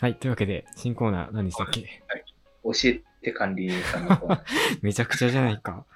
[0.00, 0.14] はい。
[0.14, 2.02] というわけで、新コーナー何でしたっけ？
[2.62, 4.42] 教えて管理人さんのコーナー。
[4.80, 5.86] めちゃくちゃじゃないか。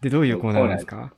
[0.00, 1.14] で、どういうコーナーですか？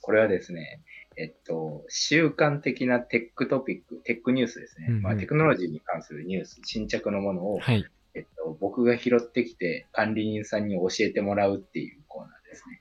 [0.00, 0.82] これはですね、
[1.16, 4.86] えっと、習慣的なテックトピック、テックニュースですね。
[4.88, 7.84] うんうんまあ、テクノロジーに関するニュース、新着のものを、はい。
[8.14, 12.80] えっと、僕が拾ってきて管理人さんに教えてもらうっていうコーナーですね。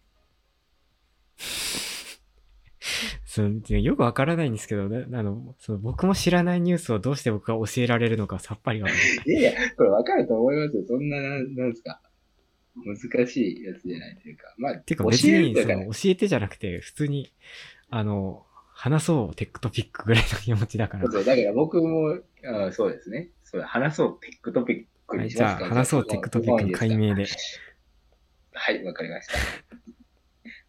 [3.25, 9.23] そのよくわからないんですけど、なあのその僕も知らないニュースをどうして僕が教えられるのかさっぱりわからない。
[9.25, 10.83] いやいや、これわかると思いますよ。
[10.87, 12.01] そんな、なんですか。
[12.75, 14.53] 難しいやつじゃないというか。
[14.57, 17.33] まあ、てか教別にそえねの教えてじゃなくて、普通に、
[17.89, 21.13] あの、話そう Tech トピックぐらいの気持ちだからそう。
[21.13, 23.29] そうだから僕も、あそうですね。
[23.43, 25.75] そう話そう Tech トピックはい、じゃあにしますか。
[25.75, 27.25] 話そう Tech トピックの改名で。
[28.53, 29.33] はい、わかりました。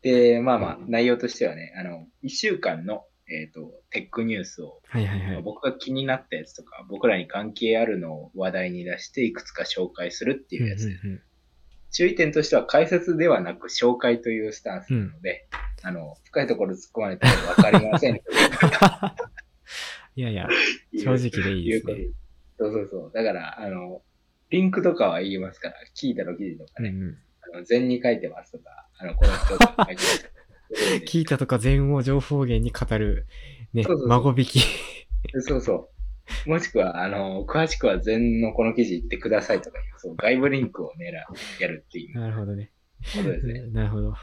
[0.04, 5.42] で、まあまあ、内容としてはね、あの、一週間の、えっ、と、テックニュースを、はいはいはい。
[5.42, 11.00] 僕が気になったやつとか、僕らに関係あるのを話題に出して、いくつか紹介するっていうやつです。
[11.06, 11.22] うんうん
[11.96, 15.46] 注意点としては、解説ではなく紹介というスタンスなので、
[15.84, 18.22] あの、深いところ突っ込まれたらわかりませんと
[20.16, 20.48] いやいや。
[20.92, 21.94] 正直でいいですね
[22.58, 23.12] そうそうそう。
[23.14, 24.02] だから、あの、
[24.50, 27.18] リンクとかは言いますから、聞いたの記事とかね、うんうん
[27.54, 29.88] あの禅に書いてますとか、あの、この人が。
[31.06, 33.26] 聞いたとか全を情報源に語る、
[33.72, 34.60] ねそうそうそ、う孫引き。
[35.40, 35.90] そうそ
[36.46, 36.50] う。
[36.50, 42.72] もしくは、あの、詳しくは禅のこの記事言ってくださいとかいう、そう、外部リンクを狙う、やるっていうなるほどね。
[43.16, 43.60] ことですね。
[43.72, 44.10] なるほど。
[44.10, 44.16] な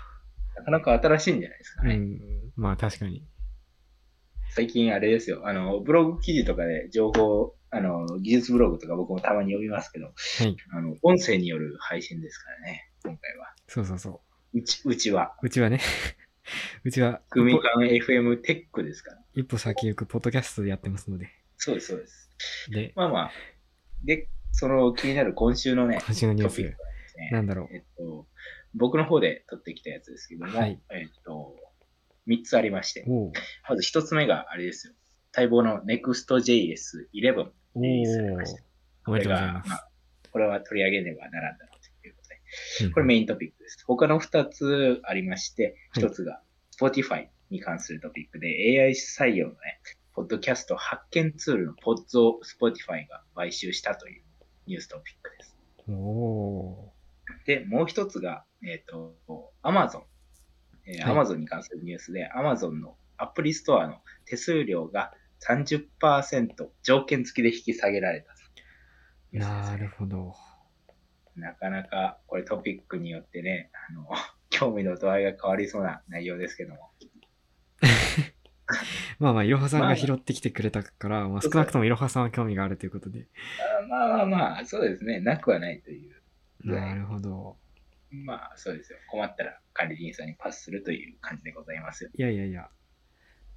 [0.66, 1.96] かなか新しいんじゃないですかね。
[1.96, 2.20] うん。
[2.56, 3.26] まあ確かに。
[4.50, 10.12] 最近あれですよ、あの、ブログ記事とかで情報、あの、技術ブログとか僕もたまに読みますけど、は
[10.44, 10.58] い。
[10.72, 13.54] あの、音声による配信ですからね、今回は。
[13.68, 14.31] そうそうそう
[14.64, 15.48] ち、うちは、う。
[15.48, 15.80] うちはね、
[16.84, 19.22] うちは組間 FM テックですから。
[19.34, 21.30] 一歩先行くポッドキャストでやってますので。
[21.58, 22.30] そうです、そうです。
[22.70, 23.32] で、まあまあ、
[24.04, 26.76] で、その気になる今週のね、今週のニュース
[27.32, 27.76] なんだろう。
[27.76, 28.28] えっと、
[28.74, 31.56] 僕の方で取ってきたやつですけども、はいえっと、
[32.28, 33.06] 3つありまして、
[33.70, 34.94] まず1つ目があれですよ。
[35.36, 38.64] 待望の Next.js11 リおリリースされまーした。
[39.08, 39.72] おめでとうございます
[40.32, 41.66] これは取り上げねばならんだ
[42.94, 43.84] これメイントピックです。
[43.86, 46.42] 他の2つありまして、はい1つが
[46.80, 49.80] Spotify に関するトピックで AI 採用のね、
[50.14, 54.24] ポッドキャスト発見ツールのポッズを Spotify が買収したという
[54.68, 55.56] ニューストピックです。
[55.90, 56.92] お
[57.46, 59.16] で、もう一つが、えっ、と、
[59.64, 60.04] Amazon。
[60.86, 65.14] えーはい Amazon に関するニュースで、Amazon のアプリストアの手数料が
[65.48, 68.34] 30%条件付きで引き下げられた
[69.32, 70.36] なるほど。
[71.36, 74.10] なかなかこれトピックによってね、あの、
[74.50, 76.92] 興味の度合いが変わりそうな内容ですけども。
[79.20, 83.28] まあまあ、いろはさんまあが拾ってきてくれたから、まあ、少なくともいろはさんは興味があるということで。
[83.84, 85.20] あまあまあまあ、そうですね。
[85.20, 86.16] なくはないという。
[86.64, 87.58] なるほど。
[88.12, 89.00] まあ、そうですよ。
[89.10, 92.10] 困ったら管理人さんにパスするという感じでございますよ。
[92.14, 92.70] いやいやいや。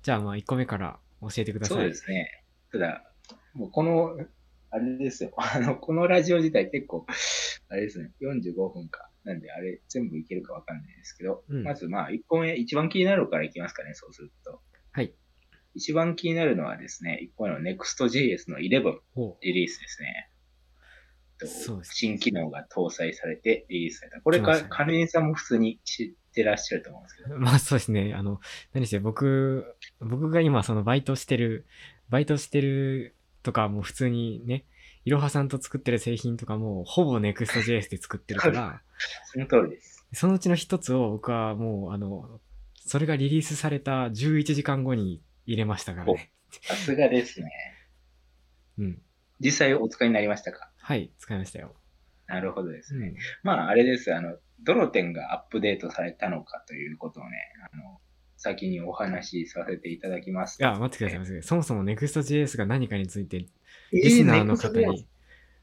[0.03, 1.79] じゃあまあ、1個目から教えてください。
[1.79, 2.45] そうですね。
[2.73, 3.05] ただ、
[3.55, 4.19] もうこの、
[4.71, 5.33] あれですよ。
[5.37, 7.07] あの、このラジオ自体結構、
[7.75, 8.11] あれですね。
[8.23, 9.11] 45分か。
[9.25, 14.61] なんで、あれ全部いけるかわかんないですけど、うんまずまあ、1個目、一番気になるからいきますかね、そうすると。
[14.93, 15.13] はい。
[15.75, 20.31] 一番気になるのはですね、1個目の Next.js の11おリリースですね。
[21.39, 24.21] とそうです新機能が搭載されてリリースされた。
[24.21, 27.39] これか、来ましたね管理人さんも普通に知ってらっしゃると思うんですけど。
[27.41, 28.15] まあそうですね。
[28.15, 28.41] あの、
[28.73, 31.67] 何せ僕、僕が今そのバイトしてる、
[32.09, 34.65] バイトしてるとかもう普通にね、
[35.05, 38.83] いろはさんと作ってる製品とかもほぼ Next.js で作ってるから、
[39.33, 40.07] その通りです。
[40.13, 42.41] そのうちの一つを僕はもうあの、
[42.87, 46.33] それがリリースされた11時間後に入れましたからね。
[46.63, 47.51] さすがですね。
[48.79, 49.03] うん。
[49.41, 50.71] 実際お使いになりましたか？
[50.79, 51.75] はい、使いましたよ。
[52.27, 53.09] なるほどですね。
[53.09, 53.17] うん。
[53.43, 54.15] まあ、あれです。
[54.15, 57.31] あの、どの点がアップデートされたのかということをね、
[57.73, 58.01] あの、
[58.37, 60.59] 先にお話しさせていただきます。
[60.61, 61.49] いや、待ってください、待ってください。
[61.49, 63.47] そもそも Next.js が何かについて、
[64.03, 65.07] リスナーの方に、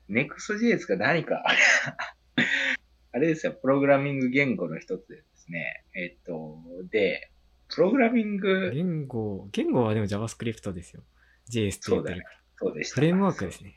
[0.09, 1.43] Next.js が何か
[3.13, 5.83] あれですよ、プログラミング言語の一つでですね。
[5.93, 7.29] えっと、で、
[7.67, 11.03] プログラミング、言語、言語はでも JavaScript ですよ。
[11.49, 12.37] JS って言ってるから。
[12.57, 12.95] そうでした。
[12.95, 13.75] フレームワークですね。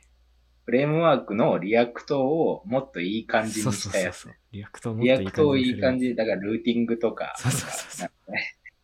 [0.65, 4.41] フレームワークの React をもっといい感じそうにしたやつそうそうそう。。
[4.51, 8.11] React をもっリアといいクトをいい感じだからルーティングとか、そうそうそうそう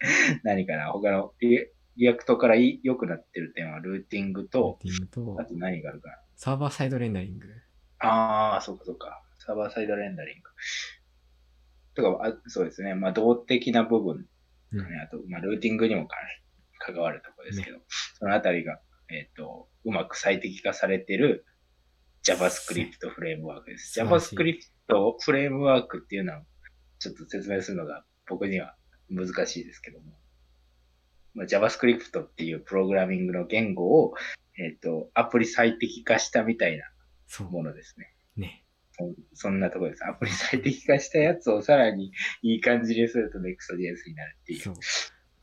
[0.43, 1.33] 何かな、他の
[1.97, 6.17] リ React から良くなってる点はルーティングと、ルーティングとあと何があるかな。
[6.35, 7.47] サーバーサイドレンダリング。
[7.99, 9.21] ああ、そうかそうか。
[9.39, 10.49] サーバーサイドレンダリング。
[11.93, 12.95] とか、あそうですね。
[12.95, 14.25] まあ、動的な部分
[14.73, 16.15] うんね、あと、まあ、ルーティングにもか
[16.79, 17.79] 関わるところですけど、
[18.17, 18.79] そのあたりが、
[19.09, 21.45] えっ、と、うまく最適化されてる
[22.23, 23.99] JavaScript フレームワークです。
[23.99, 24.61] JavaScript
[25.19, 26.43] フレームワークっていうのは、
[26.99, 28.75] ちょっと説明するのが僕には
[29.09, 30.17] 難しいですけども、
[31.33, 34.13] まあ、JavaScript っていうプログラミングの言語を、
[34.57, 36.85] えっ、と、アプリ最適化したみたいな
[37.27, 37.49] そう。
[37.49, 38.13] ものですね。
[38.35, 38.63] ね。
[38.91, 40.05] そそんなところです。
[40.05, 42.11] アプリ最適化したやつをさらに
[42.41, 44.59] いい感じにすると Next.js になるっていう。
[44.59, 44.75] そう。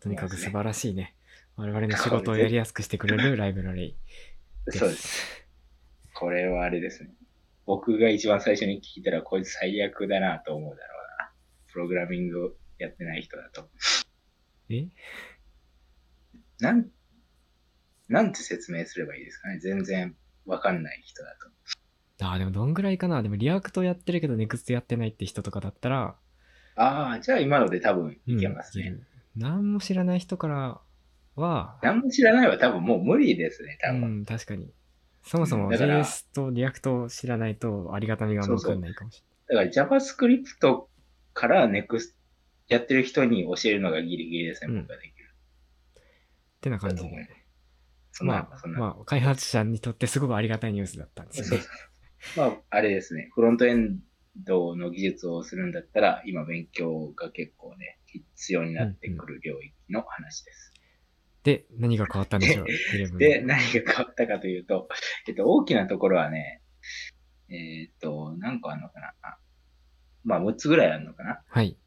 [0.01, 1.15] とにかく素晴らしいね。
[1.57, 3.97] 我々の仕事をやりやすくしてくれるライブラリ
[4.67, 4.79] です。
[4.79, 5.47] そうです。
[6.15, 7.11] これはあれですね。
[7.65, 11.31] 僕が一番最初に聞いたら、こいつ最悪だなと思うだろうな。
[11.73, 13.69] プログラミングやってない人だと。
[14.71, 14.87] え？
[16.61, 16.87] なん、
[18.09, 19.59] なんて説明すればいいですかね？
[19.59, 20.15] 全然
[20.47, 21.37] わかんない人だ
[22.19, 22.25] と。
[22.25, 23.23] ああ、でもどんぐらいかな？
[23.23, 26.17] でも React やってるけど Next やってないって人とかだったら、
[26.77, 28.85] ああ、じゃあ今ので多分うんいけますね。
[28.85, 29.07] いける
[29.37, 30.81] 何も知らない人から
[31.37, 34.21] は、何も知らないは多分もう無理ですね、多う分。
[34.23, 34.73] ん、確かに。
[35.25, 40.45] そもそも JS と React を知らないとありがたみが分かんないかもしだから JavaScript
[41.35, 42.15] から Next
[42.69, 45.13] やってる人に教えるのがギリギリですね、うん僕ができ。
[46.59, 47.29] ってな感じで。
[48.21, 48.69] まあ。
[48.69, 51.65] まあ、開発者にとってすごくありがたいニュースだったんですよね。
[52.37, 54.01] まあ、あれですね、フロントエン
[54.37, 60.73] ドの技術をするんだったら、今勉強が結構ね、必要になってくる領域の話です。
[61.45, 64.89] で、何が変わったんでしょう、11で、何が変わったかというと、
[65.29, 66.61] えっと、大きなところはね、
[67.49, 69.15] えっと、何個あるのかな？
[70.25, 71.41] まあ、6つぐらいあるのかな？
[71.49, 71.79] はい。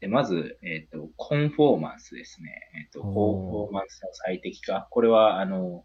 [0.00, 2.50] で、まず、えっと、コンフォーマンスですね。
[2.74, 4.88] えっと、コンフォーマンスの最適化。
[4.90, 5.84] これは、あの、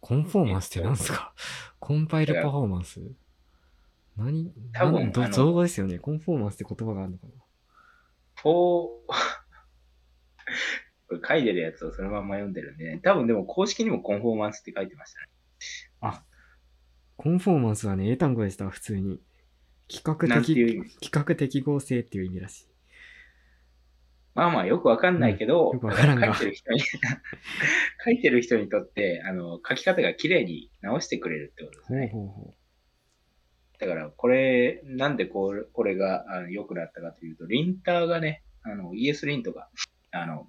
[0.00, 1.34] conformance って何すか？
[1.78, 3.00] コンパイルパフォーマンス？
[4.16, 5.98] 何多分ど造語ですよね。
[5.98, 7.32] conformance って言葉があるのかな？
[8.34, 8.54] フォー、
[11.08, 13.00] これ書いてるやつをそのまま読んでるんでね。
[13.02, 15.14] 多分でも公式にも conformance って書いてまし
[16.00, 16.20] たね。
[17.16, 19.22] conformance はね、英単語でした、普通に。
[19.88, 22.68] 規格的規格適合性っていう意味らしい。
[24.34, 26.80] まあまあよくわかんないけど、うん書いてる人に、
[28.04, 32.08] 書いてる人にとって、あの、書き方が綺麗に直してくれるってことですほうね。
[32.08, 32.54] ほうほ
[33.78, 39.68] だから、これ、なんでこれこれがあの良くなったかというと、リンターがね、あの、ES リントが、
[40.10, 40.48] あの、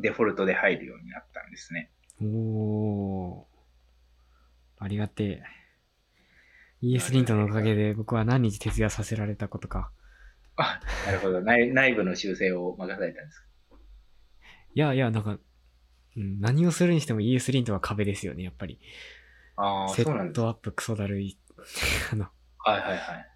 [0.00, 1.90] デフォルトで入るようになったんですね。
[2.20, 2.24] う。
[2.26, 4.84] おー。
[4.84, 5.42] ありがてえ。
[6.82, 9.92] ES リントのおかげで僕は何日徹夜させられたことか。
[10.56, 11.40] あ、 なるほど。
[11.40, 13.46] 内内部の修正を任されたんです。
[14.74, 15.38] いやいや、なんか、
[16.16, 18.80] うん、何をするにしても ES リントは壁ですよね、やっぱり。
[19.56, 20.34] ああ、セッそうなんです。
[20.34, 21.38] トアップクソだるい。
[22.12, 23.26] あの、はいはいは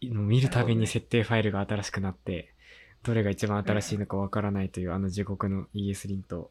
[0.00, 0.10] い。
[0.10, 2.54] の見るたびに設定ファイルが新しくなって、
[3.02, 6.50] どれが一番新しいのかわからないというあの地獄の ES リント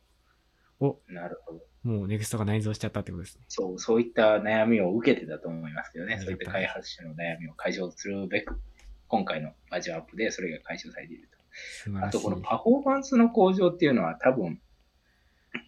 [0.80, 1.62] をなるほど。
[1.84, 3.46] もう NEXT が内蔵しちゃったってことですね。
[3.48, 6.20] そう、そういった悩みを受けてたと思いますけどね。
[6.20, 8.60] そういった開発者の悩みを解消するべく、
[9.08, 11.30] 今回のバージョンアップでそれが解消されている
[11.88, 12.06] と。
[12.06, 14.60] あと、このパフォーマンスの向上っていうのは多分、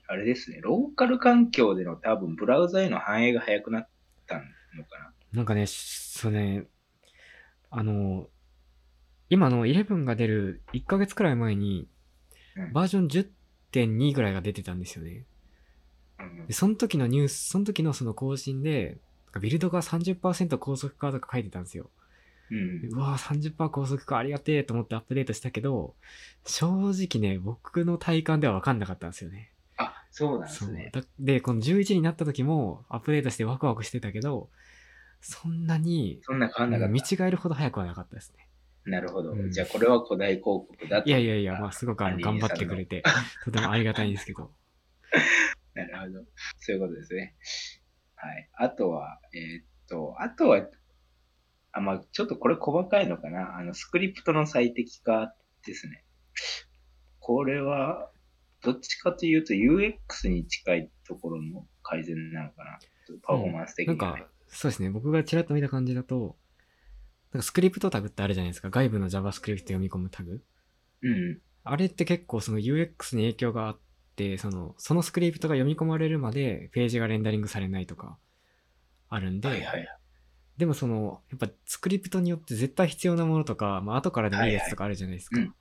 [0.07, 3.89] あれですね、ローカル環境での多分、ブラウザへの反映が早くなっ
[4.25, 4.41] たの
[4.83, 5.13] かな。
[5.33, 6.67] なんかね、それね、
[7.69, 8.27] あの、
[9.29, 11.87] 今の11が出る1ヶ月くらい前に
[12.57, 15.25] うん、バージョン10.2ぐらいが出てたんですよね。
[16.19, 18.97] うんで、その時のニュース、その時のその更新で、
[19.39, 21.91] ビルドが30%高速化とか書いてたんですよ。
[22.51, 25.95] うんでうわぁ、30%高速化ありがてえと思ってアップデートしたけど、
[26.45, 29.51] 正直ね、僕の体感では分かんなかったんですよね。
[29.77, 30.89] あ、そうなんでそうすね。
[30.93, 34.49] だで、この11になった時もアップデートしてワクワクしてたけど、
[35.21, 38.47] そんなにそんな変わんなかっ見違えるほど早くはなかったですね。
[38.85, 38.91] た。
[38.91, 39.31] なるほど。
[39.31, 41.09] うんじゃあ、これは古代広告だと。
[41.09, 43.03] いやいやいや、まあすごくあの頑張ってくれて、
[43.43, 44.51] とてもありがたいんですけど。
[45.73, 46.25] なるほど。
[46.59, 47.35] そういうことですね。
[48.15, 48.49] はい。
[48.53, 50.67] あとは、えーっと、あとは、
[51.77, 53.57] あ、まあ、ちょっとこれ細かいのかな。
[53.57, 55.33] あの、スクリプトの最適化
[55.65, 56.03] ですね。
[57.19, 58.09] これは、
[58.61, 62.79] どっちかというと UX に近いところの改善なのかな。
[63.23, 66.35] パフォーマンス的なんには、ねか、そうですね、僕がちらっと見た感じだと、
[67.31, 68.69] なんかスクリプトタグってあるじゃないですか。
[68.69, 70.41] 外部の JavaScript 読み込むタグ。
[71.03, 71.39] うん。
[71.63, 73.79] あれって結構その UX に影響があっ
[74.15, 78.17] て、その、そのスクリプトが読み込まれるまでページがレンダリングされないとか、
[79.09, 79.87] あるんで、はいはい。
[80.57, 85.37] でもその、やっぱスクリプトによって絶対必要なものとか、まあ後からでもいいやつとかあるじゃないですか。
[85.37, 85.55] はいはいうん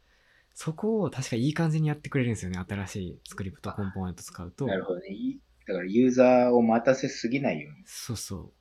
[0.58, 2.58] そこを確かいい感じにやってくれるんですよね。
[2.66, 4.66] 新しいスクリプトコンポーネント使うと。
[4.66, 5.08] なるほどね。
[5.10, 8.52] いいだからユーザーを待たせすぎないようにそうそう。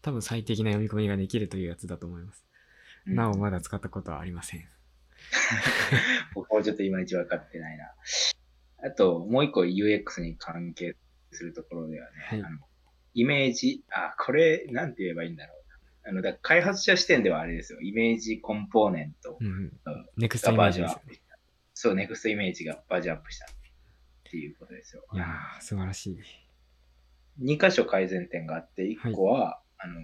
[0.00, 2.46] 多分最適な読み込みができるというやつだと思います。
[3.06, 4.66] うんなおまだ使ったことはありません。
[6.34, 7.92] 僕もちょっといまいち分かってないな。
[8.84, 10.96] あと、もう一個 UX に関係
[11.32, 12.58] するところではね、はいあの
[13.14, 15.57] イメージ、あ、これ、なんて言えばいいんだろうな。
[16.08, 17.80] あの、だ開発者視点ではあれですよ。
[17.82, 19.72] イメージコンポーネントうん。
[20.16, 21.04] ネクストイメーがバージョンアジですよね。
[21.04, 21.38] ップした。
[21.74, 23.48] そう、ネクストイメージがバージョンアップしたっ
[24.30, 25.04] ていうことですよ。
[25.12, 26.18] いやー、素晴らしい。
[27.42, 30.00] 2箇所改善点があって、1個は、あの、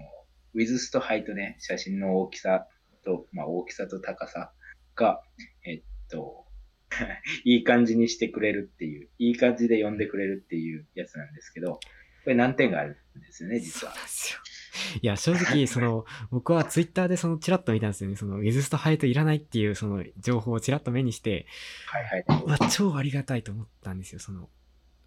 [0.53, 2.69] ウィズスとハイトね、写真の大きさ
[3.03, 4.53] と、まあ大きさと高さ
[4.95, 5.23] が、
[5.65, 6.47] えっと、
[7.45, 11.81] いい感じにしてくれるっていう、いい感じで読んでくれるっていうやつなんですけど、
[12.25, 14.03] これ難点があるんですよね、実はそう。
[14.03, 14.54] ですよ。
[15.03, 18.17] いや、正直、その、僕はツイッターでそのチラッと見たんですよね。
[18.17, 21.47] その、ウィズストハイトいらないっていうその情報をチラッと目にして、
[21.87, 22.43] はいはい。
[22.45, 24.19] うわ、超ありがたいと思ったんですよ。
[24.19, 24.49] その、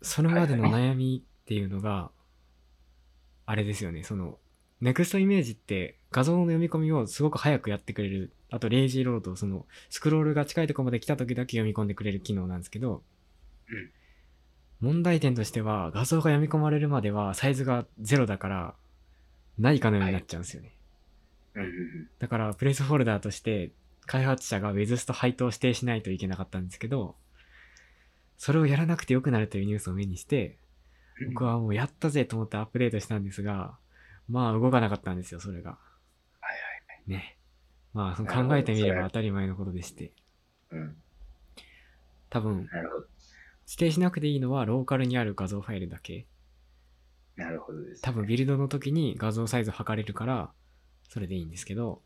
[0.01, 2.11] それまでの悩みっていうのが、
[3.45, 4.03] あれですよね。
[4.03, 4.37] その、
[4.81, 8.33] ネクストイメージって画像の読み込みをすごく早くやってくれる。
[8.49, 13.03] あと、レイジーロード、その、スクロールが近いところまで来た時だけ読み込んでくれる機能なんですけど、
[13.69, 13.91] うん
[14.79, 18.75] 問題点としては、画像が読み込まれるまではサイズがゼロだから、
[19.57, 20.73] ないかのようになっちゃうんですよね。
[22.19, 23.71] だから、プレイスホルダーとして、
[24.05, 27.15] 開発者が WizSt 配当を指定しないといけなかったんですけど、
[28.37, 30.57] それをやらなくてよくなるというニュースを目にして、
[31.29, 33.77] 僕はもうやったぜと思ってアップデートしたんですが、
[34.29, 35.71] まあ動かなかったんですよ、それが。
[35.71, 35.79] はい
[36.41, 37.37] はいね。
[37.93, 40.11] まあその考えてみれば当たり前のことでして、
[40.71, 40.95] うん。
[42.29, 42.69] 多分。
[43.67, 46.27] 指定しなくていいのはローカルにある画像ファイルだけ。
[47.37, 47.99] なるほどです、ね。
[48.01, 50.51] 多分ビルドの時に画像サイズ測れるから、
[51.07, 52.01] それでいいんですけど、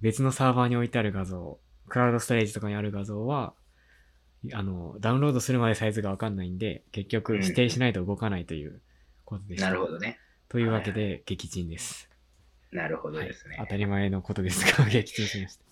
[0.00, 3.54] 別のサーバーに置いてある画像、クラウドストレージとかにある画像は、
[4.52, 8.80] あの、ダウンロードするまでサイズがわかんないんで、結局指定しないと動かないという
[9.24, 9.68] ことでした。
[9.68, 10.18] なるほどね。
[10.48, 12.10] というわけはで、撃沈です。
[12.72, 13.56] なるほどはいですね。
[13.60, 15.64] 当たり前のことですが、 撃沈しました。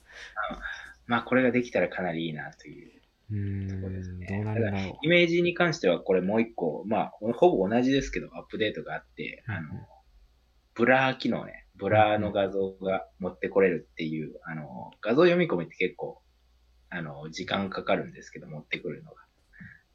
[1.07, 3.00] まあこれができたらかなりいいなという。
[3.31, 4.27] うーそうですね。
[4.27, 9.55] ん、どうなるんだろイメージに関してはこれもう一個、まあほぼ同じですけどアップデートがあって、うん。
[9.55, 9.69] あの、
[10.75, 16.23] blur 機能ね、 blur の画像が持ってこれるっていう、あの、画像読み込みって結構、
[16.91, 19.17] あの、時間かかるんですけど、持ってくるのが。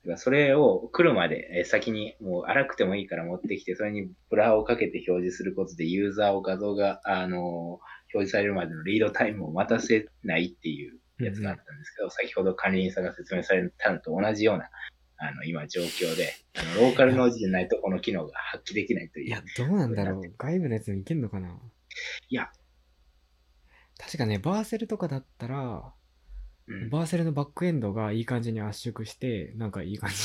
[0.06, 7.80] だからそれを来るまでえ先にもう荒くてもいいから持ってきて、それに blur をかけて表示することでユーザーを画像が、あの、
[8.14, 14.70] 表示されるまでのリードタイムを待たせないっていうやつがあったんですけど、先ほど管理人さんが説明されたのと同じような、
[15.18, 19.24] あの、今状況で、あの、ローカルノージじゃないとこの機能が発揮できないとう。
[19.24, 19.28] いう。
[19.28, 20.22] いや、どうなんだろう。
[20.38, 21.48] 外部のやつにいけんのかな
[22.30, 22.50] いや、
[23.98, 25.94] 確かね、バーセルとかだったら、
[26.68, 30.16] うん、バーセルのバックエンドがいい感じに圧縮して、なんかいい感じ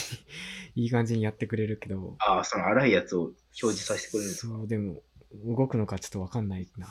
[0.75, 4.55] に、 いい感じにやってくれるけど、ああ、その荒いやつを表示させてくれるんですか？
[4.55, 6.87] そう、でも、動くのかちょっとわかんないな。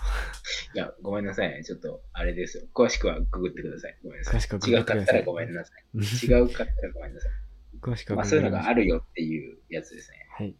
[0.74, 1.64] いや、ごめんなさいね。
[1.64, 2.64] ちょっと、あれですよ。
[2.74, 3.98] 詳しくはググってください。
[4.04, 4.36] ごめんなさい。
[4.36, 6.28] 詳しくはググ違うかったってくださいらごめんなさい。
[6.28, 7.32] 違うかったらごめんなさい。
[7.82, 8.84] 詳しくはまあ、そういうのがある。
[8.84, 10.18] るよっていうやつですね。
[10.32, 10.56] はい。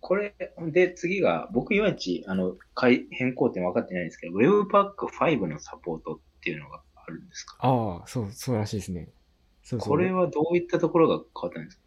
[0.00, 0.34] これ、
[0.72, 7.56] で、次が、僕いまいち、あの、改変更点分かってないんですけど、Webpack 5のサポートっていうのがあるんですか？
[7.60, 9.08] ああ、そう、そうらしいですね。
[9.62, 9.88] そうそう。
[9.88, 11.82] これはどういったところが変わったんですか？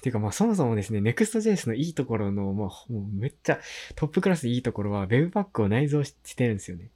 [0.00, 3.60] ていうかまあそもそもですね、Next.js のいいところの、まあもうめっちゃ
[3.96, 6.90] トップクラスでいいところは Webpack を内蔵ししてるんですよね。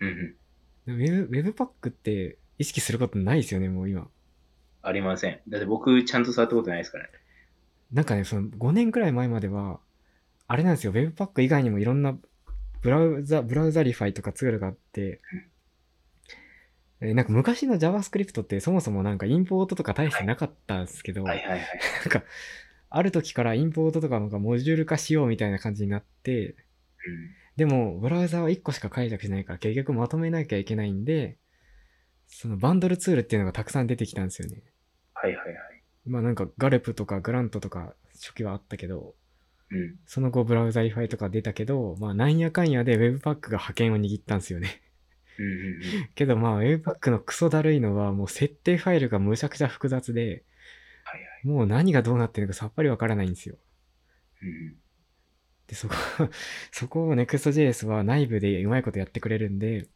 [0.00, 0.36] うん
[0.86, 1.28] うん。
[1.30, 4.08] Webpack って意識することないですよね、もう今。
[4.82, 5.40] ありません。
[5.48, 7.10] だって僕、ちゃんと触ったことないですからね。
[7.92, 9.80] なんかね、その5年くらい前までは、
[10.46, 12.16] あれなんですよ、Webpack 以外にもいろんな
[12.82, 15.20] ブラウザ、 Browserify とかツールがあって、
[17.02, 21.60] えなんか昔の JavaScript ってそもそもなんかインポートとか大してなかったんですけど、はいはいはい。
[22.02, 22.24] なんか、
[22.90, 26.56] ある時からインポートとかなんかモジュール化しようみたいな感じになって、
[27.56, 31.38] でも、ブラウザは1個しか解釈しないから結局まとめなきゃいけないんで、
[32.26, 34.62] そのバンドルツールっていうのがたくさん出てきたんですよね。
[35.14, 35.56] はいはいはい。
[36.06, 39.14] まあなんか Gulp とか Grunt とか初期はあったけど、
[39.70, 39.96] うん。
[40.06, 44.82] その後 Browserify とか出たけど、まあなんやかんやで Webpack が覇権を握ったんですよね。
[45.40, 46.08] うんうんうん。
[46.14, 50.44] けどまあ Webpack のクソだるいのはもう設定ファイルがむちゃくちゃ複雑で、
[51.04, 51.46] はいはい。
[51.46, 53.56] もう何がどうなってるのかさっぱりわからないんですよ。
[54.42, 54.76] うんうん。
[55.66, 55.94] で、そこ、
[56.72, 59.88] そこを Next.js は内部でうまいことやってくれるんで、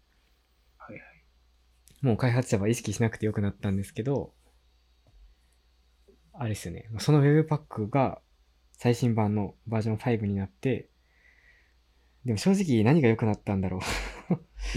[0.79, 1.03] はいはい。
[2.01, 4.33] もう開発者は意識しなくてよくなったんですけど、
[6.33, 6.89] あれですよね。
[6.99, 8.21] その Webpack が
[8.73, 10.89] 最新版のバージョン5になって、
[12.25, 13.81] でも正直何が良くなったんだろう。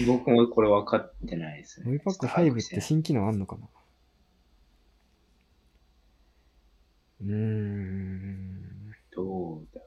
[0.06, 2.00] 僕もこれ分かってないですね。
[2.04, 3.68] Webpack 5って新機能あんのかな？
[7.22, 8.92] うーん。
[9.10, 9.80] どうだ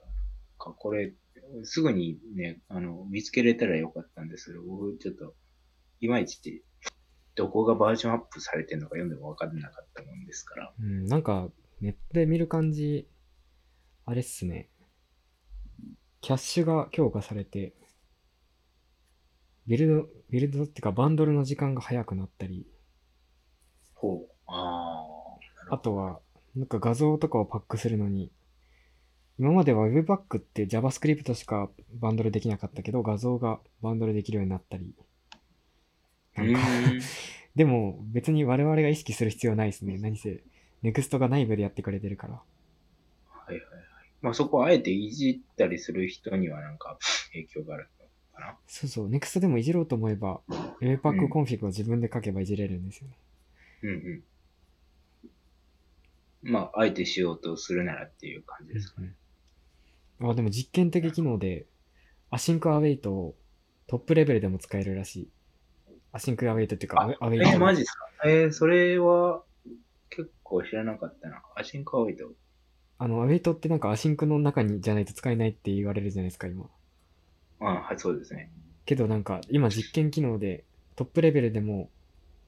[0.58, 1.14] か、これ、
[1.64, 5.36] すぐにね、あの、見つけれたらよかったんですけど、僕ちょっと、
[6.02, 6.64] いまいち、
[7.36, 10.74] どこがバージョンアップされてるのか読んでも分かんなかったもんですから。
[10.78, 11.50] うん、なんか、
[11.80, 13.08] ネットで見る感じ、
[14.06, 14.71] あれっすね。
[16.22, 17.74] キャッシュが強化されて、
[19.68, 22.68] ビルド、ビルドっていうかバンドルの時間が早くなったり、
[23.96, 24.32] ほう。
[24.48, 25.04] あ
[25.70, 25.76] あ。
[25.76, 26.20] あとは、
[26.56, 28.32] なんか画像とかをパックするのに、
[29.40, 34.94] 今までは Webpack って JavaScript しかバンドルできなかったけど、画像がバンドルできるようになったり。
[36.38, 36.60] うなんか。
[37.56, 39.98] でも別に我々が意識する必要ないですね。
[39.98, 40.44] 何せ、
[40.84, 42.42] NEXT が内部でやってくれてるから。
[44.22, 46.98] まあそこをあえていじったりする人にはなんか
[47.34, 48.06] 影響があるの
[48.40, 48.58] かな。
[48.68, 50.42] そうそう、NEXT でもいじろうと思えば、
[50.82, 53.18] Webpack コンフィグを自分で書けばいじれるんですよね。
[53.84, 53.94] うんう
[56.48, 56.52] ん。
[56.52, 59.08] まあ、あえてしようとするならっていう感じですかね。
[59.08, 59.16] うん
[60.24, 61.66] あ、でも実験的機能で、
[62.30, 63.36] async await を
[63.88, 65.30] トップレベルでも使えるらしい。
[66.12, 67.50] async await っていうか、あ await。
[67.50, 68.06] えー、マジですか？
[68.26, 69.42] えー、それは
[70.12, 71.42] 結構知らなかったな。
[71.56, 72.32] async await。
[73.02, 76.70] あの、 await ってなんか async の中にじゃないと使えないって言われるじゃないですか、今。
[77.60, 78.52] あはい、そうですね。
[78.86, 80.64] けどなんか、今実験機能で
[80.96, 81.90] トップレベルでも、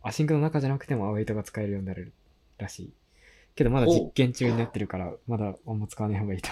[0.03, 2.13] async の中じゃなくても await が使えるようになる
[2.59, 2.93] らしい。
[3.55, 6.49] けどまだ実験中になってるから、まだあんま使わない方がいいと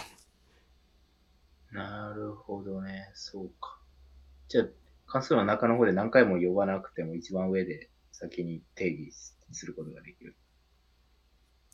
[1.72, 3.12] 思なるほどね。
[3.13, 3.77] そうか。
[4.48, 4.65] じゃあ、
[5.05, 9.13] 関数の中の方で何回も呼ばなくても一番上で先に定義
[9.51, 10.36] することができる。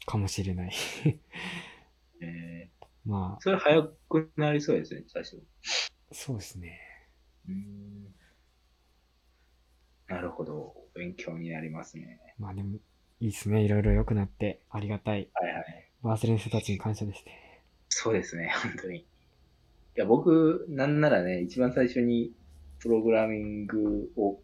[0.03, 0.05] う。
[0.05, 0.73] かもしれない。
[2.21, 2.69] え
[3.05, 5.41] まあー、、それ早くなりそうですね、最初。
[6.11, 6.79] そうですね。
[7.47, 8.13] うーん
[10.07, 10.73] なるほど。
[10.95, 12.19] 勉強になりますね。
[12.39, 12.77] まあでも、
[13.19, 13.63] いいっすね。
[13.63, 15.29] いろいろ良くなって、ありがたい。
[15.33, 15.91] はいはい。
[16.01, 17.63] バースレの人たちに感謝ですね。
[17.89, 18.99] そうですね、本当に。
[18.99, 19.05] い
[19.95, 22.33] や、僕、なんならね、一番最初に
[22.79, 24.41] プログラミングを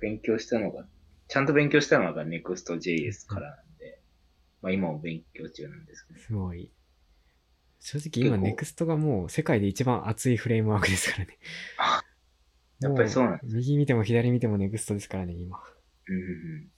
[0.00, 0.86] 勉強したのが、
[1.28, 4.02] ちゃんと勉強したのが Next.js からなんで、
[4.62, 6.72] まあ今も勉強中なんですけど、すごい。
[7.82, 11.38] 正直今、ネクストがもう世界で一番熱いフレームワークですからね。
[11.78, 12.02] あ
[12.80, 15.60] やっぱりそうなんも右見ても左見てもネクストですからね、今。
[16.08, 16.70] うん。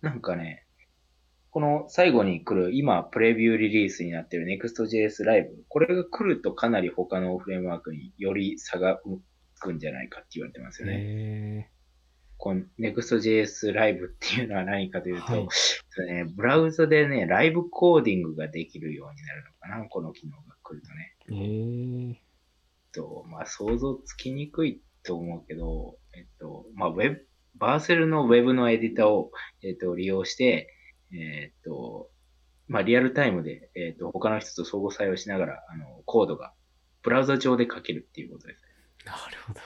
[0.00, 0.66] なんかね、
[1.50, 9.00] この最後に来る、今、プレビューリリースになってる Next.js ライブ、これが来るとかなり他のフレームワークにより差が
[9.54, 11.70] つくんじゃないかって言われてますよね。
[12.42, 15.46] へこの Next.js ライブっていうのは何かというと、はい
[16.06, 21.16] ね、ブラウザでね、ライブコーディングができるようになるのかな、この機能が来るとね。
[21.28, 21.34] え。
[21.34, 22.22] へえ。
[22.92, 27.26] と、まあ、想像つきにくいと思うけど、えっと、まあ、ウェブ、
[27.56, 30.68] バーセルのウェブのエディターを、えっと、利用して、
[31.12, 32.10] えっと、
[32.68, 36.52] まあ、リアルタイムで、えっと、他の人と相互作用しながら、あの、コードが、
[37.02, 38.68] ブラウザ上で書けるっていうことですね。
[39.04, 39.60] なるほど。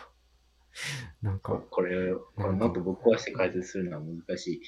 [1.23, 4.63] なんか、これ、これもっとぶっ壊して解説するのは難し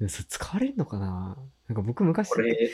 [0.00, 0.08] い。
[0.08, 1.38] それ使われるのかな？
[1.68, 2.70] なんか僕昔、これ、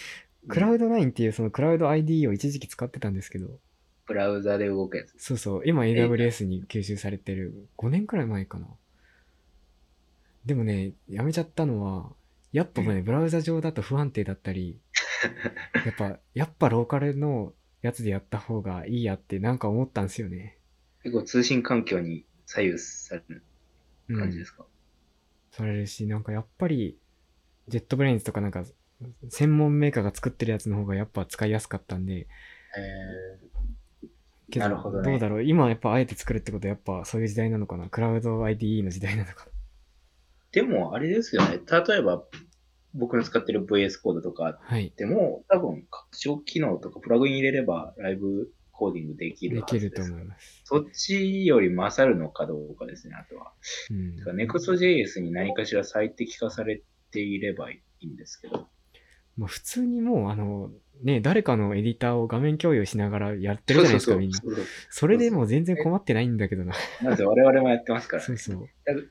[0.48, 3.58] クラウド9っていうそのクラウド ID を一時期使ってたんですけど、
[4.06, 5.14] ブラウザで動くやつ。
[5.18, 8.66] そうそう、今 AWS に吸収されてる5年くらい前かな。
[10.44, 12.12] でもね、やめちゃったのは、
[12.52, 14.80] やっぱね、ブラウザ上だと不安定だったり、
[15.86, 20.58] やっぱ、やっぱローカルのやつでやった方がいいやってなんか思ったんですよね。
[21.02, 23.42] 結構通信環境に左右される
[24.08, 24.52] うん感じです。
[24.52, 24.66] か、
[25.52, 26.98] されるし、なんかやっぱり、
[27.68, 28.64] JetBrains とかなんか、
[29.28, 32.26] 専門メーカーが作ってるやつの方がやっぱ使いやすかったんで、
[32.76, 33.38] え
[34.50, 35.44] けどなるほどねうだろう？
[35.44, 37.88] 今やっぱあえて作るってことはやっぱそういう時代なのかな？
[37.88, 39.52] クラウド IDE の時代なのかな？
[40.50, 41.60] でも、あれですよね。
[41.88, 42.24] 例えば、
[42.94, 44.92] 僕の使ってる VS コードとかはい。
[44.96, 50.02] でも、多分、拡張機能とかプラグイン入れれば、ライブコーディングできるできはずです。
[50.02, 50.62] ると思います。
[50.64, 53.52] そっちより勝るのかどうかですね、あとは。
[53.90, 58.68] うん Next.js に何かしら最適化されていればいいんですけど。
[59.36, 60.70] まあ普通にもうあの、
[61.02, 64.40] ね、誰かのエディターを画面共有しながらやってるじゃないですか、みんな。
[64.88, 66.72] それでもう全然困ってないんだけどな。
[67.02, 68.66] なぜ我々もやってますから、そうそう。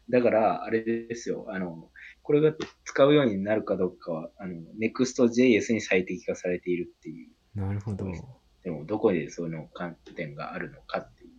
[0.09, 1.91] だだから、あれですよ、あの、
[2.23, 2.55] これが
[2.85, 7.59] 使うようになるかどうかは、あの、Next.js に最適化されているっていう。
[7.59, 8.38] なるほど。
[8.65, 11.35] へでも、どこでその観点があるのかっていうこ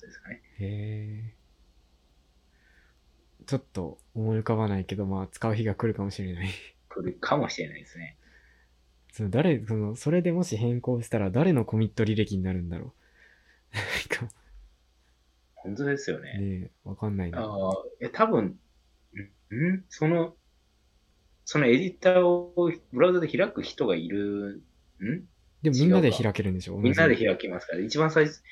[0.00, 0.42] とですかね。
[0.60, 1.34] え。
[3.46, 6.48] ちょっと思い浮かばないけど、まあ使う日が来るかもしれない。
[6.88, 8.16] 来るかもしれないですね。
[9.12, 12.94] その誰、その、それでもし変更したら誰のコミット履歴になるんだろ
[13.72, 13.76] う。
[13.76, 14.34] なんか、
[15.54, 16.38] 本当ですよね。
[16.38, 17.40] ねわかんないな。
[17.40, 18.58] ああ、え、多分、
[19.50, 19.74] ん？
[19.76, 19.84] ん？
[19.88, 20.34] その、
[21.44, 24.62] そのエディターをブラウザで開く人がいる、
[25.00, 25.28] ん？
[25.64, 26.76] でもみんなで開けるんでしょ？
[26.76, 28.42] みんなで開きますから、一番最初、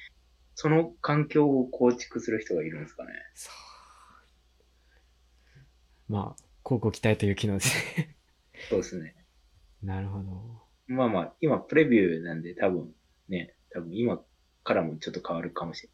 [0.55, 3.11] その環境を構築する人がいるんですかね。
[3.35, 3.51] そ
[6.09, 6.13] う。
[6.13, 8.17] まあ、広告期待という機能ですね。
[8.71, 9.15] そうですね。
[9.83, 10.63] なるほど。
[10.87, 12.95] まあまあ、今プレビューなんで多分
[13.29, 14.23] ね、多分今
[14.65, 15.91] からもちょっと変わるかもしれ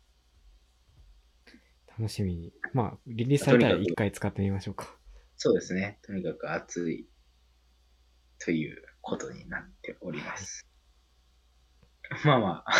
[1.98, 2.52] 楽しみに。
[2.72, 4.94] まあ、リリースされたら一回使ってみましょうか。
[5.36, 5.98] そうですね。
[6.02, 7.08] とにかく熱い
[8.38, 10.64] ということになっております。
[12.24, 12.72] まあまあ、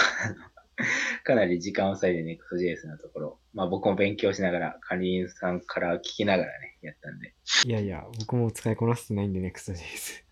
[1.25, 7.35] かなり時間を割いて Next.js のところ、まあ僕も勉強しながら、管理員さんから聞きながらね、やったんで。
[7.67, 10.25] いやいや、僕も使いこなせてないんで、Next.js。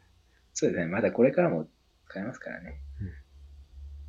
[0.54, 0.86] そうですね。
[0.86, 1.68] まだこれからも
[2.08, 2.80] 使えますからね。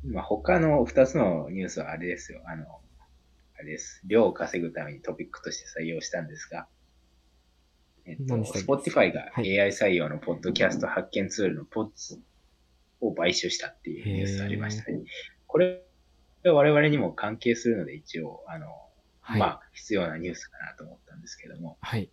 [0.04, 2.40] まあ他の2つのニュースはあれですよ。
[2.46, 2.64] あの、
[3.58, 4.00] あれです。
[4.06, 6.68] 量を稼ぐためにトピックとして採用したんですが、
[8.06, 12.18] えっと、Spotify がはい AI 採用のポッドキャスト発見ツールの PODS
[13.00, 15.00] を買収したっていうニュースありましたね。
[15.46, 15.82] これ
[16.44, 18.66] は我々にも関係するので一応、あの、
[19.20, 19.40] はい。
[19.40, 22.10] まあ必要なニュースかなと思ったんですけども、はい。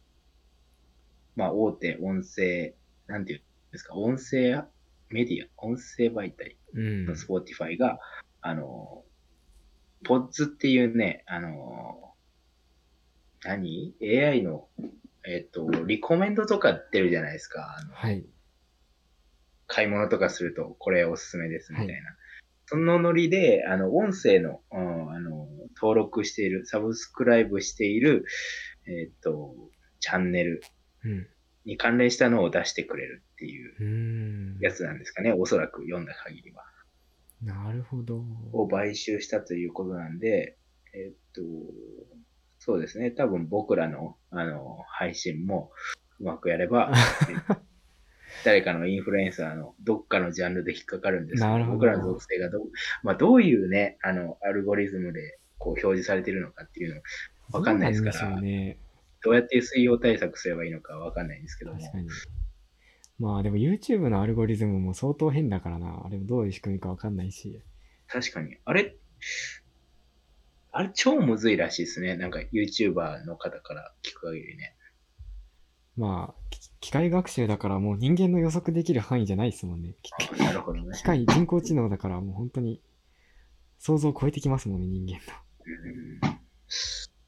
[1.35, 2.75] まあ大手音声、
[3.07, 4.65] なんていうんですか、音声
[5.09, 7.05] メディア、音声媒体うん。
[7.05, 7.99] の Spotify が、
[8.41, 9.03] あの、
[10.03, 12.13] ポッズっていうね、あの、
[13.43, 14.67] 何 ?AI の、
[15.25, 17.75] えっ、と、リコメンドとか出るじゃないですか。
[17.91, 18.25] はい。
[19.67, 21.93] 買い物とかすると、これおすすめですみたいな。
[21.93, 21.99] は
[22.67, 28.25] そのノリで、あの、音声の、うんあの、登録している、サブスクライブしている、
[28.87, 29.55] えっ、と、
[29.99, 30.61] チャンネル
[31.03, 31.27] うん。
[31.65, 34.57] に関連したのを出してくれるっていう。
[34.61, 35.31] やつなんですかね。
[35.31, 36.63] おそらく読んだ限りは。
[37.41, 38.23] なるほど。
[38.53, 40.57] を買収したということなんで、
[40.93, 41.41] えっと、
[42.59, 43.11] そうですね。
[43.11, 45.71] 多分僕らの、あの、配信も
[46.19, 46.91] うまくやれば、
[48.45, 52.61] 誰かのインフルエンサーのどっかのジャンルで引っかかるんですけど僕らの属性がどう、
[53.01, 57.01] まあ、どういうね、あの、アルゴリズムでこう表示されてるのかっていうの
[57.51, 58.77] わかんないですからね。
[59.23, 61.79] どうやって水曜対策すればいいのかわかんないんですけども。
[63.17, 66.03] まあでも YouTube のアルゴリズムも相当変だからな。
[66.05, 67.59] あれもどういう仕組みかわかんないし。
[68.07, 68.57] 確かに。
[68.63, 68.95] あれ、
[70.71, 72.15] あれ超むずいらしいですね。
[72.17, 74.75] なんか YouTuber の方から聞く限りね。
[75.97, 79.95] まあ、き機械学習だからもう人間の予測できる範囲じゃないですもんね。
[80.37, 81.03] なるほどね機。
[81.03, 82.81] 械、人工知能だからもう本当に
[83.79, 85.39] 想像を超えてきますもんね、人間の。
[85.65, 86.35] うん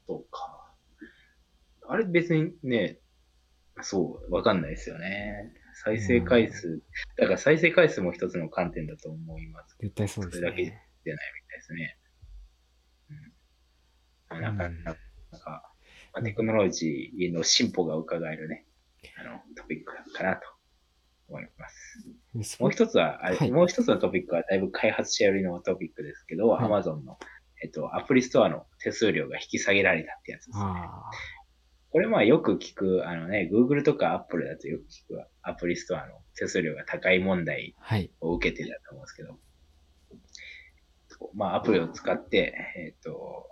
[0.06, 0.72] そうか。
[1.86, 2.98] あれ別にね、
[3.82, 5.52] そう、わかんないですよね。
[5.84, 6.82] 再生回数、
[7.16, 11.98] だから再生回数も一つの観点だと思いますけ絶対そうですそれだけじゃないみたいですね。
[14.30, 14.40] うん。
[14.40, 15.72] なかなか、
[16.14, 18.64] まあ、テクノロジーの進歩が伺えるね、
[19.18, 20.42] あの、トピックかなと
[21.28, 22.62] 思います。
[22.62, 27.18] もう一つは、あれはいもう一つのトピックはだいぶ開発者寄りのトピックですけど、はい Amazon の、
[27.62, 30.64] えっと、アプリストアの手数料が引き下げられたってやつですね。
[30.64, 31.10] あ
[31.90, 37.74] これまあよく聞く、あのね、Google とか Apple だとよく聞くアプリストアの手数料が高い問題。
[38.20, 39.38] を受けてたと思うんですけど、
[41.34, 43.48] まあアプリを使って、えっ、と、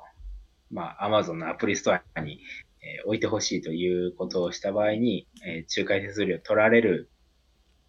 [0.71, 2.41] まあ Amazon のアプリストアに、
[2.87, 7.11] えー置いてほしいということをした場合に、えー仲介手数料取られる、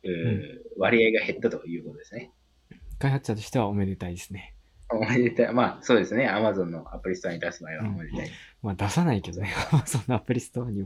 [0.03, 0.41] うー
[0.77, 2.31] 割合が減ったということですね。
[2.99, 4.55] 開発者としてはおめでたいですね。
[4.89, 5.53] おめでたい。
[5.53, 6.27] まあそうですね。
[6.29, 8.29] Amazon のアプリストアに出す場合はおめでたい。
[8.63, 9.53] まあ出さないけどね。
[9.85, 10.85] そんなアプリストアにも。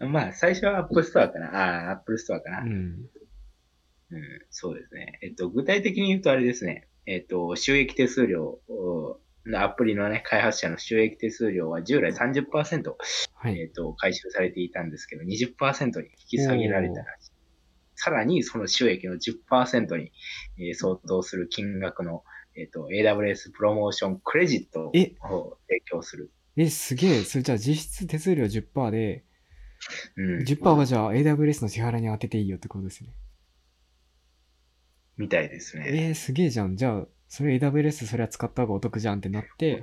[0.08, 1.54] まあ最初は App Store かな。
[1.54, 2.60] ああ、Apple Store かな。
[2.62, 3.08] うん。
[4.10, 5.18] うん、そうですね。
[5.22, 6.88] えっと、具体的に言うとあれですね。
[7.04, 9.18] えっと、収益手数料の
[9.56, 12.94] アプリのね、開発者の収益手数料は従来30%、
[13.34, 13.58] はい。
[13.58, 17.30] えっと、回収されていたんですけど、20%に引き下げられたらしい。
[17.94, 20.12] さらに、その収益の10%に、
[20.58, 22.24] えー相当する金額の、
[22.56, 25.14] えっと、AWS プロモーションクレジットをえ？
[25.68, 26.30] 提供する。
[26.56, 27.24] え、すげえ。
[27.24, 29.24] それじゃあ実質手数料10%で、
[30.16, 30.38] うん。
[30.40, 33.10] 10%はじゃあ AWS の支払いに当てていいよってことですね。
[35.16, 35.84] みたいですね。
[35.88, 36.76] えー、すげえじゃん。
[36.76, 39.82] じゃあ、それ AWS それは使った方がお得じゃんってなって、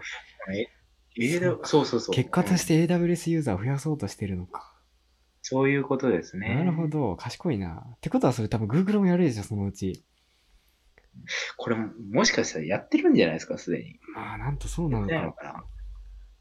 [0.51, 0.67] え
[1.17, 2.15] AW そうそうそう。
[2.15, 4.73] 結果として AWS ユーザーを増やそうとしてるのか。
[5.41, 6.55] そういうことですね。
[6.55, 7.15] なるほど。
[7.15, 7.83] 賢いな。
[7.95, 10.03] ってことはそれ多分 Google もやるでしょ、そのうち。
[11.57, 13.99] これも、もしかしたらやってるんじゃないですか、すでに。
[14.17, 15.41] ああ、なんとそうなのやってないのか。
[15.43, 15.63] かな。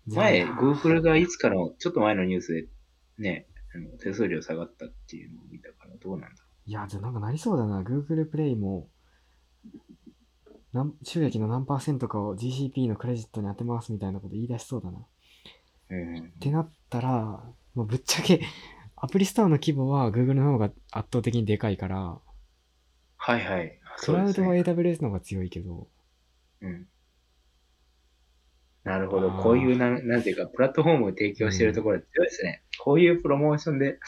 [0.06, 2.66] 前、Google がいつかの、ちょっと前のニュースで、
[3.18, 7.82] ね、あの手数料下がったっていうのを見たから、どうなんだろいや、じゃあなんかなりそうだな。
[7.82, 8.88] Google プレイも、
[11.02, 14.98] 収益の何パーセントかを GCP のクレジットに当てますみたいなこと言い出しそうだな。
[14.98, 15.02] っ
[15.90, 15.94] う。
[15.94, 16.32] うん。
[16.40, 17.42] てなったら、
[17.74, 18.40] もうぶっちゃけ、
[18.96, 22.18] アプリストアの規模は Google の方が圧倒的にでかいから、
[23.16, 23.80] はいはい。
[23.98, 25.88] クラウドは AWS の方が強いけど、
[26.60, 26.87] うん。
[28.84, 29.30] なるほど。
[29.30, 32.62] こういうな、なんていうか、プラットフォームを提供してるところ強いですね。
[32.78, 33.98] こういうプロモーションで、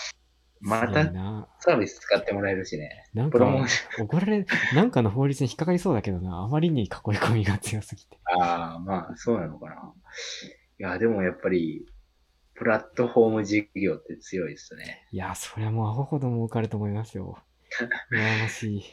[0.60, 1.48] またな。
[1.60, 3.04] サービス使ってもらえるしね。
[3.14, 3.38] なんか、
[3.68, 6.42] シ怒られ、なんかの法律に引っかかりそうだけどな。
[6.42, 8.18] あまりに囲い込みが強すぎて。
[8.24, 9.92] ああ、まあ、そうなのかな。
[10.78, 11.86] いや、でもやっぱり、
[12.54, 15.06] プラットフォーム事業って強いですね。
[15.12, 17.38] いや、そりゃもうアホほど儲かると思いますよ。
[18.10, 18.84] 羨ましい。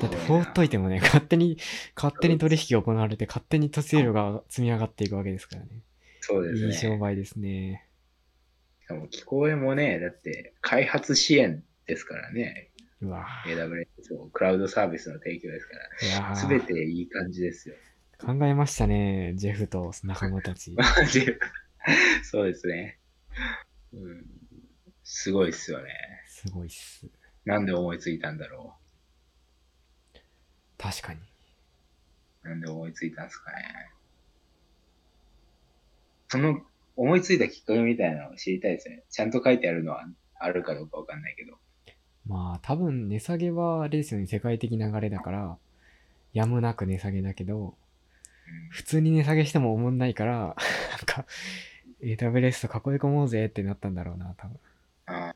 [0.00, 1.58] だって放っといてもね、勝手に、
[1.96, 5.82] 勝手に取引が行われて、勝手に手数料が積み上がっていくわけですからね。
[6.20, 6.66] そうですね。
[6.68, 7.87] いい商売ですね。
[8.88, 12.70] しかも聞こえもね、だって開発支援ですからね。
[13.02, 15.74] うわ AWS をクラウドサービスの提供ですか
[16.06, 16.34] いやら。
[16.34, 17.74] ーすべていい感じですよ。
[18.18, 20.74] 考えましたね、ジェフと仲間たち。
[22.24, 22.98] そうですね。
[23.92, 24.24] うん。
[25.04, 25.92] すごいっすよね。
[26.26, 27.06] すごいっす。
[27.44, 28.74] なんで思いついたんだろ
[30.78, 31.20] 確かに。
[32.44, 32.48] う。
[32.48, 33.90] なんで思いついたんですかね。
[36.28, 36.62] その
[36.98, 39.04] 思いついたきっかけみたいなのを知りたいですね。
[39.08, 41.56] ちゃんと書いてあるのはあるかどうかわかんないけど。
[42.26, 45.58] まあ、多分値下げはあれですよね、世界的流れだから、
[46.32, 47.76] やむなく値下げだけど、
[48.70, 50.56] 普通に値下げしても思んないから、 なん
[51.06, 51.24] か、
[52.00, 54.58] AWS と囲い込もうぜってなったんだろうな、多分。
[55.06, 55.34] あ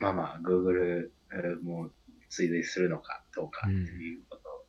[0.00, 1.90] まあまあ、Google えーも
[2.28, 4.66] 追随するのかどうかとうんいうこと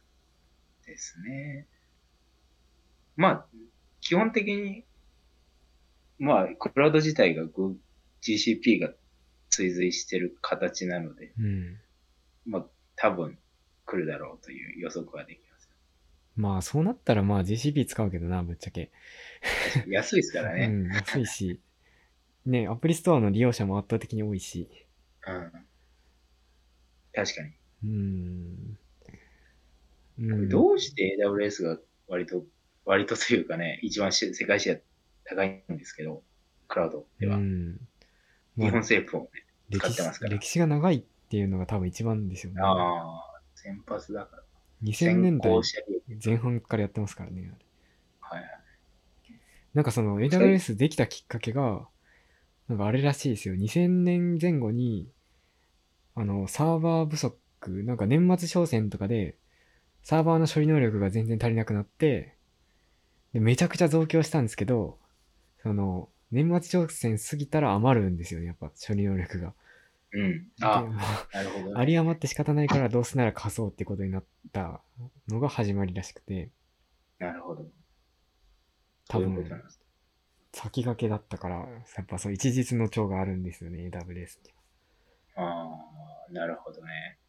[0.86, 1.67] ですね。
[3.15, 3.45] まあ、
[4.06, 4.86] 基本的に、
[6.20, 7.44] まあ、クラウド自体が
[8.22, 8.91] GCP が
[9.50, 11.78] 追随してる形なので、うん。
[12.46, 12.65] まあ、
[12.96, 13.38] 多分
[13.86, 15.70] 来るだろうという予測はできます。
[16.36, 18.91] まあ、そうなったらまあ GCP 使うけどな、ぶっちゃけ。
[19.88, 20.68] 安いですからね。
[20.68, 21.60] うん、安いし。
[22.46, 24.70] ね、アプリストアの利用者も圧倒的に多いし。
[25.28, 25.52] うん。
[27.12, 27.52] 確かに。
[27.84, 28.78] うん。
[30.20, 32.44] うん、どうして AWS が割と、
[32.86, 34.80] 割とというかね、一番し世界シェア
[35.26, 36.24] 高いんですけど、
[36.67, 37.38] クラウドでは。
[37.38, 37.80] うん。
[38.56, 39.30] まあ日本政府をね、
[39.71, 42.62] 使ってますから歴史が長いっていうのが多分一番ですよね。
[42.62, 44.43] ああ、先発だから。
[44.84, 45.52] 2000年代
[46.24, 47.52] 前半からやってますからね。
[48.19, 48.62] はいはい。
[49.74, 51.88] なんかその AWS できたきっかけが、
[52.67, 53.56] なんかあれらしいですよ。
[53.56, 55.10] 2000年前後に、
[56.15, 57.38] あの、サーバー不足、
[57.84, 59.38] なんか年末商戦とかで、
[60.04, 62.35] サーバーの処理能力が全然足りなくなって、
[63.36, 64.98] でめちゃくちゃ増強したんですけど、
[65.62, 69.54] その、年末商戦過ぎたら余るんですよね、やっぱ処理能力が。
[70.13, 70.43] うん。
[70.45, 70.86] であ、
[71.34, 71.82] なるほど、ね。
[71.82, 74.80] 有り余って仕方ないからどうせなら貸そうってことになった
[75.28, 76.50] のが始まりらしくて、
[77.19, 77.65] なるほど。
[79.10, 79.45] 多分
[80.54, 81.63] 先駆けだったから、や
[82.04, 84.56] っぱそう一日の長があるんですよね、AWS って。
[85.36, 87.19] ああ、なるほどね。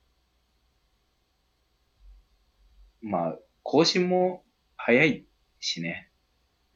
[3.03, 4.45] まあ、更新も
[4.77, 5.26] 早い
[5.61, 6.11] しね、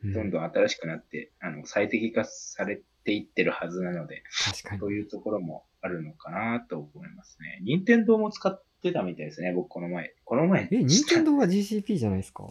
[0.03, 4.87] うんどんどん新しくなって、あの、最適化されていってるはずなので、確かにそ。
[4.87, 7.59] ういうところもあるのかなと思いますね。
[7.65, 10.15] 任天堂も使ってたみたいですね、僕この前。
[10.25, 10.69] この前。
[10.73, 12.49] え、任天堂は GCP じゃないですか？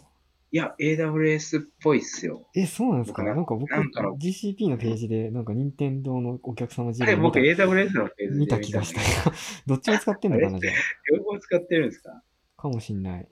[0.51, 2.47] いや、AWS っぽいっすよ。
[2.55, 3.23] え、そうなんですか？
[3.23, 3.55] 僕ななんか
[4.03, 10.71] 僕、GCP のページで、なんか任天堂のお客様事あれ、僕 AWS のページで見た気がしたけどっちも使ってんのかなじゃ
[11.17, 12.11] 両方使ってるんですか？
[12.57, 12.61] あ。
[12.61, 13.27] かもしんない。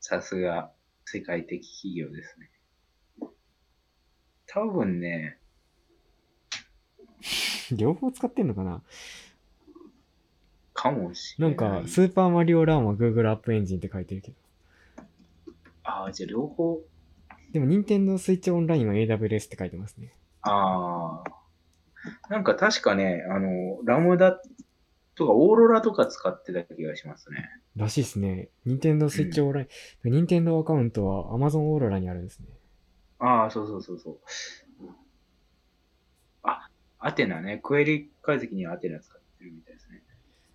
[0.00, 0.72] さすが
[1.06, 2.50] 世界的企業ですね。
[4.46, 5.38] 多分ね、
[7.74, 8.82] 両方使ってんのかな？
[10.74, 11.82] かもしなんれない。
[11.82, 14.36] か、スーパーマリオランは Google アップエンジンって書いてるけど。
[15.84, 16.82] ああ、じゃあ両方、
[17.52, 20.12] でも、任天堂スイッチオンラインは AWS って書いてますね。
[20.42, 22.28] ああ。
[22.28, 24.40] なんか確かね、あの、ラムダ
[25.16, 27.48] とかオーロラとか使ってた気がしますね。
[27.74, 28.50] らしいですね。
[28.66, 29.68] 任天堂スイッチオンライン、
[30.04, 32.46] 任天堂アカウントは Amazon オーロラにあるんですね。
[33.18, 34.18] ああ、そうそうそうそう。
[36.42, 37.60] あ、アテナね。
[37.62, 40.02] クエリ解析にはアテナ使ってるみたいですね。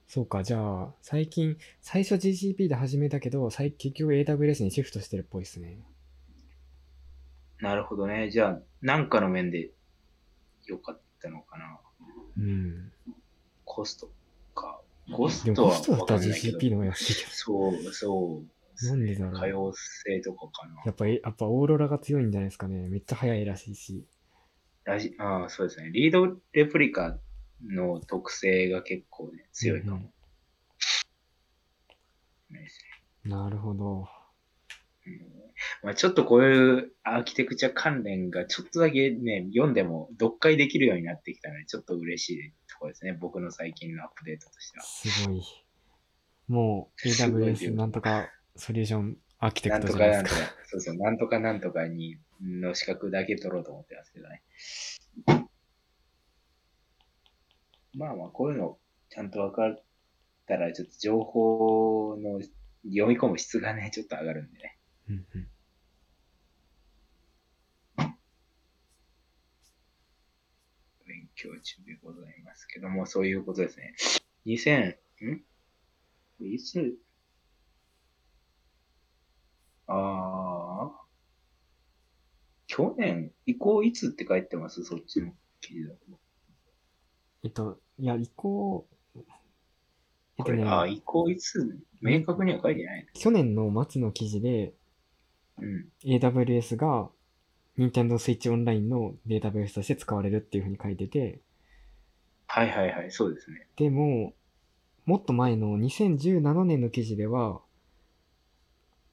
[0.07, 5.79] そうか、じゃあ、最近、最初 GCP で始めたけど、最結局 AWS にシフトしてるっぽいですね。
[7.61, 8.29] なるほどね。
[8.29, 9.71] じゃあ、なんかの面で
[10.67, 11.79] 良かったのかな。
[12.37, 12.91] うん。
[13.65, 14.20] コストか。
[15.11, 17.29] コストはったらわかんないけど GCP の方が安いけど。
[17.31, 18.87] そう、そう。
[18.87, 20.81] なんでだろう可用性とかかな。
[20.85, 22.87] やっぱ、えやっぱオーロラが強いんじゃないですかね。
[22.89, 24.05] めっちゃ速いらしいし。
[24.83, 25.91] ラジああ、そうですね。
[25.91, 27.19] リードレプリカ
[27.63, 29.97] の特性が結構ね、強いかも。
[29.97, 30.03] うん
[32.51, 32.67] ね
[33.23, 34.07] なるほど。
[35.83, 43.13] まあ、ちょっとこういうアーキテクチャ関連がちょっとだけね、読んでも読解できるようになってきたので、ちょっと嬉しいところですね。
[43.13, 44.83] 僕の最近のアップデートとしては。
[44.83, 45.41] すごい。
[46.47, 50.35] もう AWS なんとかソリューションアーキテクトじゃないですか。
[50.35, 54.43] とかなんとか、そうそう、なんとかなんとかにの資格だけ取ろうと思ってますけどね。
[57.93, 58.77] まあまあ、こういうの
[59.09, 59.83] ちゃんと分かっ
[60.47, 62.41] たら、ちょっと情報の
[62.83, 64.77] 読み込む質がね、ちょっと上がるんでね。
[65.09, 65.47] うんうん
[71.41, 73.95] 勉強中でございますけども、そういうことですね。
[74.45, 75.43] 2000、ん？
[76.43, 76.95] いつ
[79.87, 80.91] ああ、
[82.67, 84.83] 去年、移行いつって書いてます？
[84.83, 85.99] そっちの記事だと。
[87.43, 89.23] えっと、いや、移行、えっ
[90.37, 91.79] ことれ、ね、ああ、移行いつ？
[92.01, 94.73] 明確には書いてない去年の末の記事で、
[95.57, 95.67] な。
[95.67, 95.89] うん。
[96.05, 97.09] AWS が
[97.81, 101.39] Nintendo Switch Online のデータベースとして使われるっていうふうに書いてて、
[102.47, 103.67] はいはいはい、そうですね。
[103.77, 104.33] でも、
[105.05, 107.61] もっと前の2017年の記事では、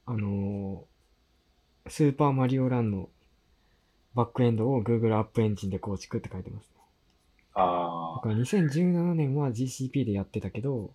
[0.05, 0.89] あのー
[1.89, 3.09] スーパーマリオランの
[4.13, 6.69] バックエンドを Google アップエンジンで構築って書いてますね。
[7.55, 10.91] あだから2017年は GCP でやってたけど、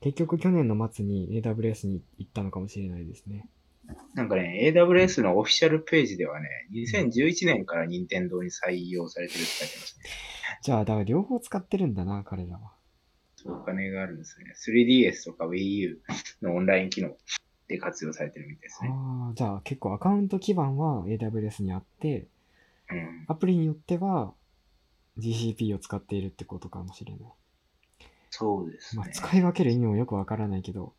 [0.00, 3.48] 結局去年の末に AWS に行ったのかもしれないですね。
[3.88, 10.04] あ、なんかね、AWS のオフィシャルページではね、2011年から任天堂に採用されてるって書いてますね。
[10.62, 12.72] じゃあ、だから両方使ってるんだな、彼らは。
[13.44, 14.52] お金があるんですね。
[14.56, 16.00] 3DS とか Wii U
[16.42, 17.16] のオンライン機能
[17.68, 18.90] で活用されてるみたいですね。
[18.92, 22.26] ああ、じゃあ結構アカウント基盤は AWS にあって、
[22.90, 23.24] うん。
[23.28, 24.32] アプリによっては
[25.18, 27.20] GCP を使っているってことかもしれない。
[28.30, 29.10] そうですねまあ、。
[29.10, 30.94] 使い分ける意味もよくわからないけど、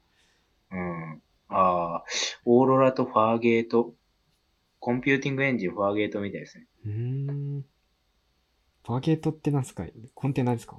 [0.71, 1.21] うん。
[1.49, 2.03] ああ、
[2.45, 3.93] オーロラとファーゲート、
[4.79, 6.67] コンピューティングエンジン Fargate みたいですね。
[6.85, 6.91] うー
[7.31, 7.61] ん。
[8.85, 9.85] Fargate ってなんすか？
[10.13, 10.77] コンテナですか？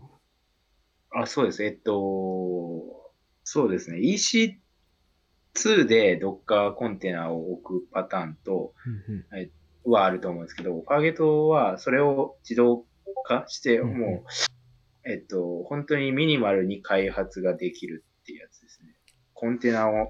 [1.13, 1.65] あ、そうです。
[1.65, 3.13] えっと、
[3.45, 3.99] そうですね。
[3.99, 9.51] EC2 で Docker コンテナを置くパターンとうんうん。
[9.93, 12.85] はあると思うんですけど、 Fargate はそれを自動
[13.25, 14.25] 化して、うんうんも
[15.07, 18.95] う、えっと、本当にミニマルに開発ができるっていうやつですね。
[19.33, 20.09] コンテナを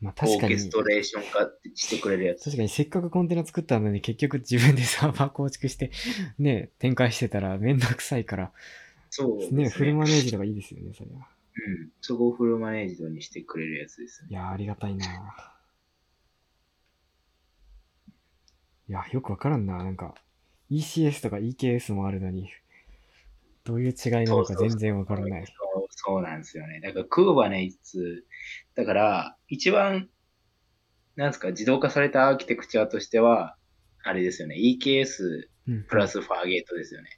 [0.00, 2.44] まあ確かにオーケ、ストレーション化してくれるやつ。
[2.44, 5.90] 確かにせっかくコンテナ作ったのに結局自分でサーバー 構築して、
[6.38, 8.52] ね、展開してたらめんどくさいから、
[9.10, 11.28] そうですね、フルマネージとかいいですよね、それは。
[11.56, 11.90] うん。
[12.00, 14.28] そこをフルマネージドにしてくれるやつですね。
[14.30, 15.06] いやー、ありがたいな
[18.88, 19.78] いや、よくわからんな。
[19.78, 20.14] なんか、
[20.70, 22.50] ECS とか EKS もあるのに、
[23.64, 25.46] どういう違いなのか全然わからない。
[25.46, 26.80] そうそうなんですよね。
[26.80, 28.24] だから、クーバネイツ、
[28.74, 30.08] だから、一番、
[31.16, 33.56] なんですか、自動化されたアーキテクチャとしては、
[34.02, 34.56] あれですよね。
[34.56, 37.08] EKS うんプラスファーゲートですよね。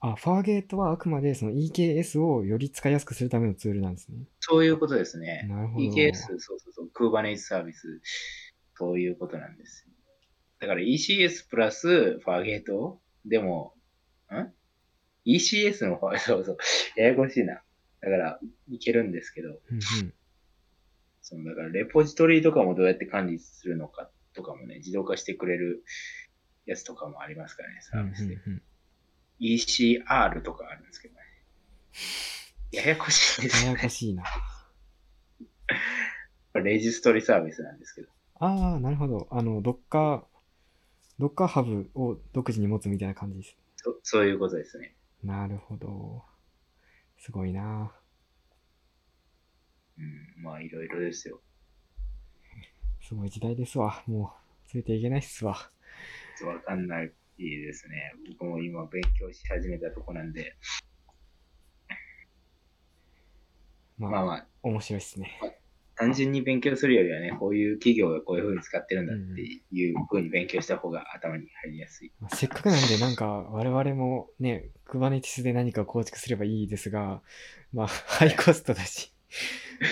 [0.00, 4.26] あ、ファーゲートはあくまでその EKS をより使いやすくするためのツールなんですね。
[4.40, 5.46] そういうことですね。
[5.48, 8.00] なるほど EKS、そうそうそう、クーバネイツサービス、
[8.76, 9.86] そういうことなんです。
[10.60, 13.74] だから ECS プラスファーゲートでも、
[14.30, 14.52] ん
[15.26, 16.56] ?ECS のファー、 そうそう、
[16.96, 17.62] ややこしいな。
[18.00, 20.14] だから、いけるんですけど、うんうん。
[21.26, 25.82] そのだからレポジトリとかもどうやって管理するのかとかもね、自動化してくれる
[26.66, 28.34] やつとかもありますからね、サうんービスで。
[28.34, 28.62] うんうん
[29.40, 31.20] ECR とかあるんですけどね。
[32.70, 33.88] ややこしいですねややこ。
[33.88, 34.22] しいな。
[36.62, 38.08] レジストリサービスなんですけど。
[38.36, 39.26] ああ、なるほど。
[39.32, 40.24] あの、ドッカー、
[41.18, 43.56] ドッカーハブを独自に持つみたいな感じです。
[43.76, 44.94] そそういうことですね。
[45.24, 46.24] なるほど。
[47.18, 47.92] すごいな。
[49.98, 51.40] うん、まあいろいろですよ。
[53.00, 54.02] すごい時代ですわ。
[54.06, 54.32] も
[54.66, 55.52] う、ついていけないっすわ。
[55.52, 58.14] わかんないですね。
[58.38, 60.56] 僕も今勉強し始めたとこなんで、
[63.98, 65.38] まあ、まあまあ、面白いっすね。
[65.96, 72.12] 単純に勉強するよりはね、こういう企業がこういう風に使ってるんだっていう風に勉強した方が頭に入りやすい。
[72.20, 77.22] まあせっかくなんで、なんか、我々もね、Kubernetes で何か構築すればいいですが、
[77.72, 79.13] まあ、ハイコストだし、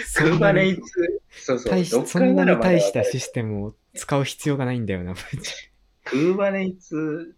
[0.06, 5.14] そクーんなにバネイツ、そうそう、大し Docker そんなに大したシステムを使う必要がないんだよな、
[6.04, 7.36] クーバネイツ、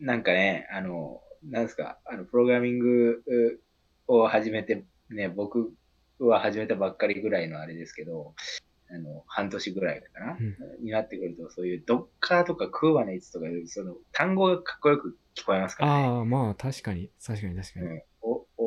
[0.00, 3.22] なんかね、あの、なんですか、あの、プログラミング
[4.06, 5.72] を始めて、ね、僕
[6.18, 8.34] は始めたばっかりぐらいのあれですけど、
[8.90, 16.04] あの、半年ぐらいかな、うんになってくると、そういうドッカーとかクーバネイツとかいう、その、単語がかっこよく聞こえますからね。
[16.04, 17.86] ああ、まあ、確かに、確かに確かに。
[17.86, 18.02] うん、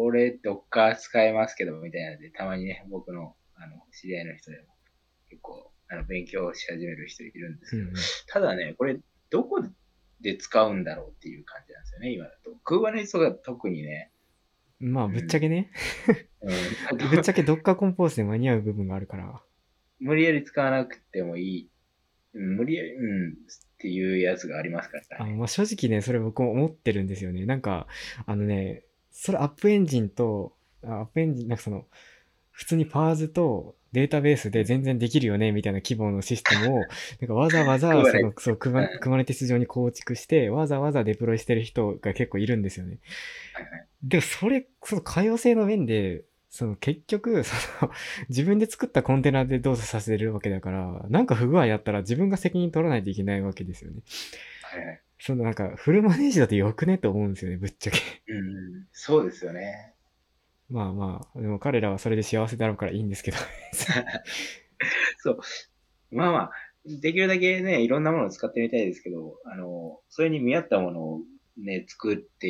[0.05, 4.63] お俺、ドッカー使えますけど、みたいなので、たまにね、僕の、あの、知り合いの人でも、
[5.29, 7.95] 結構、あの、勉強し始める人いるんですけど、うんうん。
[8.27, 8.99] ただね、これ、
[9.29, 9.63] どこ
[10.21, 12.51] で使うんだろうっていう感じなんですよね、今だと。
[12.63, 14.11] Kubernetes が特にね、
[14.79, 15.71] まあ、ぶっちゃけね、
[16.41, 19.41] うん、 ぶっちゃけ Docker コンポーズで間に合う部分があるから、
[19.99, 21.69] 無理やり使わなくてもいい。
[22.33, 23.35] 無理やり、うん、っ
[23.77, 25.33] ていうやつがありますからね。
[25.33, 27.45] あまあ、正直ね、それ僕も思ってるんですよね。
[27.45, 27.87] なんか、
[28.25, 28.84] あのね、
[29.17, 30.53] それアップエンジンと、
[30.83, 31.85] あアップエンジン、なんかその、
[32.51, 36.81] 普通にパーズとデータベースで全然できるよね、みたいな規模のシステムを、
[37.21, 42.99] なんかわざわざ、 その、そう、クマうん Kubernetes 上に構築して、わざわざデプロイしてる人が結構いるんですよね。
[44.03, 47.55] でもそれ、その可用性の面で、その結局、そ
[47.85, 47.91] の
[48.27, 54.01] 自分で作ったコンテナで動作させるわけだから、なんか不具合やったら自分が責任取らないといけないわけですよね。
[54.61, 55.01] はいはい。
[55.25, 57.97] そのなんかフルマネージだとよくねと思うんですよね、ぶっちゃけ。
[58.27, 59.95] うん、そうですよね。
[60.69, 63.37] まあまあ、でも彼らはそれで幸せだろうからいいんですけど。
[65.17, 65.39] そう。
[66.11, 66.51] まあまあ、
[66.85, 71.21] できるだけね、いろんなものを使ってみたいですけど、あの、それに見合ったものを
[71.57, 72.49] ね、作って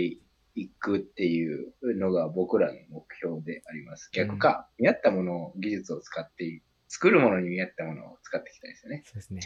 [0.55, 4.09] いくっていうのが僕らの目標であります。
[4.11, 9.03] 逆か、見合ったものを、技術を使って、作るものに見合ったものを使っていきたいですよね。
[9.05, 9.39] そうですね。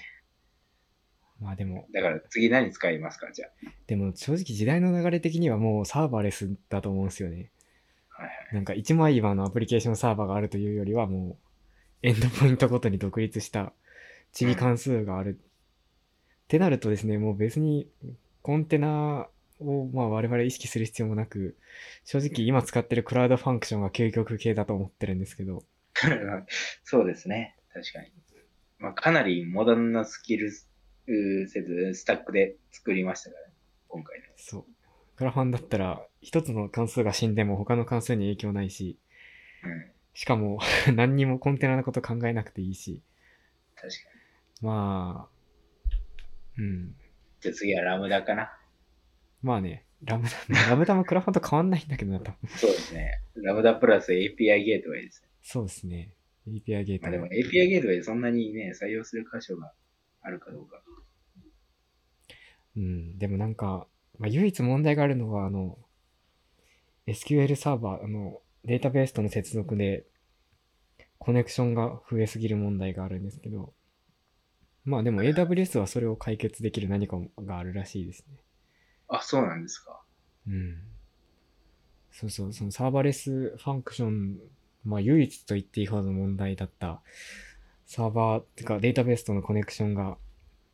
[1.41, 3.31] まあでも、だから次何使いますか？
[3.31, 3.47] じゃ
[3.87, 7.51] でも正直時代の流れ的にはもうサーバーレスだと思うんですよね。
[8.17, 8.23] あ。
[8.23, 8.55] はいはい。
[8.55, 11.37] なんか一枚岩のアプリケーションサーバーがあるというよりはも
[12.03, 13.73] うエンドポイントごとに独立した
[14.31, 15.39] チビ関数がある。
[15.39, 17.87] ってなるとですね、もう別に
[18.41, 19.27] コンテナ
[19.59, 21.55] をまあ我々意識する必要もなく、
[22.03, 25.63] 正直今使ってるクラウドファンクションが究極系だと思ってるんですけど、
[26.83, 27.55] そうですね。
[27.73, 28.11] 確かに。
[28.79, 30.51] まあ、かなりモダンなスキル
[31.09, 33.53] うーセット、スタックで作りましたからね。
[33.87, 34.25] 今回の。
[34.37, 34.65] そう。
[35.15, 38.99] クラファンだったら一つの関数が死んでも他の関数に影響ないし、
[39.63, 39.91] うん。
[40.13, 40.59] しかも
[40.95, 43.01] 何にもコンテナのこと考えなくていいし、
[43.75, 43.95] 確か
[44.61, 44.67] に。
[44.67, 45.99] まあ、
[46.57, 46.95] うん。
[47.41, 48.55] じゃあ次はラムダかな。
[49.41, 52.31] まあね、ラムダ、ラムダもクラファンと変わんないんだけどなと。
[52.57, 53.21] そうですね。
[53.35, 55.29] ラムダプラス API ゲートウェイですね。
[55.41, 56.13] そうですね。
[56.47, 57.03] API ゲート。
[57.03, 59.73] まあでも API ゲートウェイそんなにね、採用する箇所が
[60.21, 60.81] あるかどうか。
[62.79, 63.19] うん。
[63.19, 63.85] でもなんか、
[64.17, 65.77] まあ、唯一問題があるのは、あの、
[67.07, 70.05] SQL サーバー、あの、データベースとの接続で、
[71.17, 73.73] コネクションが増えすぎる問題があるんですけど、
[74.85, 78.37] まあでも AWS はそれを解決できる何かがあるらしいですね。
[79.09, 80.01] あ、そうなんですか。
[80.47, 80.77] うん。
[82.11, 84.37] そうそう、そのサーバーレスファンクション、
[84.85, 87.01] まあ唯一と言っていいほどの問題だった
[87.85, 90.17] サーバーっていうかデータベースとのコネクションが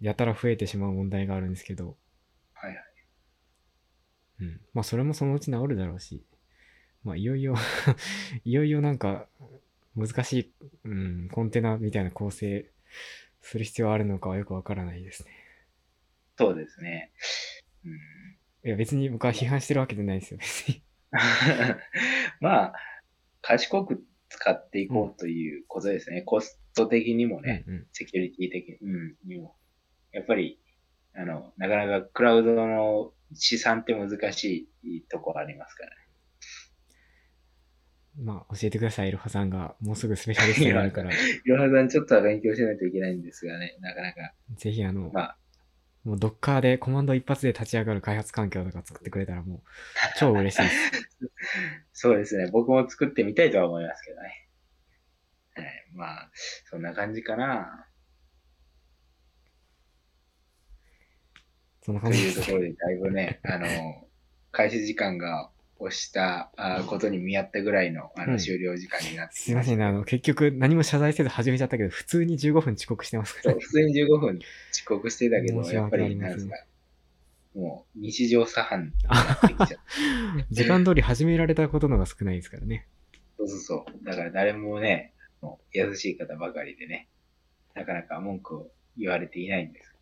[0.05, 1.97] やたら増えてしまう問題があるんですけど、
[2.53, 2.83] はいはい。
[4.41, 4.61] うん。
[4.75, 6.23] まあそれもそのうち治るだろうし、
[7.03, 7.55] まあいよいよ
[8.45, 9.27] いよいよなんか
[9.95, 10.53] 難しい、
[10.83, 12.69] うん、コンテナみたいな構成
[13.41, 15.31] する必要あるのかはよくわからないですね。
[16.37, 17.11] そうですね。
[17.83, 20.83] うん、いや別に僕は批判してるわけじゃないですよ、別に。
[22.41, 22.73] まあ、
[23.41, 26.21] 賢く使っていこうということですね。
[26.21, 27.87] コスト的にもね、うんうん。
[27.91, 28.79] セキュリティ的
[29.25, 29.55] にも。
[30.15, 30.57] やっぱり、
[31.13, 35.95] あの、なかなかクラウドの資産って難しいとこありますからね。
[38.17, 39.75] まあ教えてください、エルファさんが。
[39.81, 41.11] もうすぐスペシャリストになるから。
[41.11, 41.13] い
[41.45, 44.33] ろはさんちょっとは勉強しないといけないんですがね、なかなか。
[44.55, 45.37] ぜひあの、まあ、
[46.05, 49.61] もう Docker でコマンド一発で立ち上がる開発環境とか作ってくれたらもう
[50.17, 50.91] 超嬉しいです。
[51.91, 52.49] そうですね。
[52.51, 54.47] 僕も作ってみたいとは思いますけどね。
[55.55, 55.85] はい。
[55.93, 56.31] まあ、
[56.69, 57.84] そんな感じかな。
[61.85, 62.51] そんなというとこ。
[62.53, 63.67] ろで、だいぶね、あの、
[64.51, 69.43] 開始時間が押したあことに見合ったぐらいのあうんの終了時間になってきました。
[69.43, 74.39] すいませんね、あの、結局何も謝罪せず始めちゃったけど、普通に15分遅刻してますからそう、普通に15分
[74.73, 76.55] 遅刻してたけど、やっぱり、なんですか、
[77.53, 79.77] もう日常茶飯になってきちゃった。
[80.49, 82.87] 時間通り始められたことのが少ないですからね。
[83.37, 84.05] そうそうそう。
[84.05, 87.09] だから誰もね、もう優しい方ばかりでね、
[87.75, 89.95] なかなか文句を言われていないんです。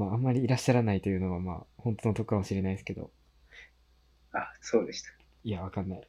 [0.00, 3.10] まあ、あんまりいらっしゃらないというのは、まあ、本当のとこかもしれないですけど、
[4.32, 5.10] あ、そうでした。
[5.44, 6.08] いや、わかんない。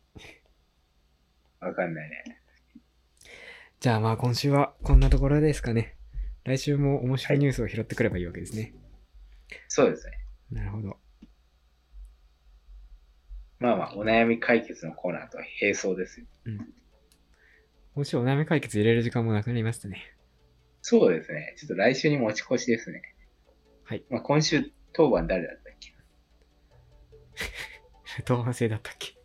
[1.59, 2.23] わかんないね。
[3.81, 5.97] じゃあまあ、今週はこんなところですかね。
[6.45, 8.73] 来週も面白いニュースを拾ってくればいいわけですね。
[9.67, 10.13] そうですね。
[10.51, 10.97] なるほど。
[13.59, 16.25] まあまあ、お悩み解決のコーナーとは並走ですよ。
[17.93, 20.15] 今週お悩み解決入れる時間もなくなりましたね。
[20.81, 21.55] そうですね。
[21.57, 23.01] ちょっと来週に持ち越しですね。
[23.91, 24.05] はい。
[24.09, 25.93] まあ、今週当番誰だったっけ？
[28.23, 29.15] 当番制だったっけ？